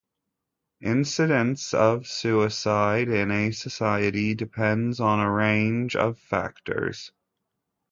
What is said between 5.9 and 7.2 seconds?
of factors.